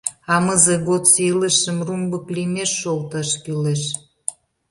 [0.35, 3.83] Амызе годсо илышым румбык лиймеш шолташ кӱлеш.